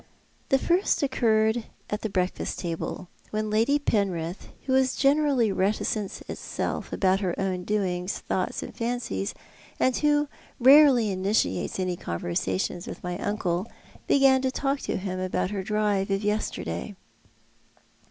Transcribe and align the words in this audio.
The 0.49 0.57
first 0.57 1.03
occurred 1.03 1.65
at 1.91 2.01
the 2.01 2.09
breakfast 2.09 2.57
table, 2.57 3.07
when 3.29 3.51
Lady 3.51 3.77
Penrith, 3.77 4.47
who 4.65 4.73
is 4.73 4.95
generally 4.95 5.51
reticence 5.51 6.21
itself 6.27 6.91
about 6.91 7.19
her 7.19 7.39
own 7.39 7.65
doings, 7.65 8.17
thoughts, 8.17 8.63
and 8.63 8.75
fancies, 8.75 9.35
and 9.79 9.95
who 9.97 10.27
rarely 10.59 11.11
initiates 11.11 11.79
any 11.79 11.95
conversation 11.97 12.81
with 12.87 13.03
my 13.03 13.15
uncle, 13.19 13.67
began 14.07 14.41
to 14.41 14.49
talk 14.49 14.79
to 14.79 14.97
him 14.97 15.19
about 15.19 15.51
her 15.51 15.61
drive 15.61 16.09
of 16.09 16.23
yesterday. 16.23 16.95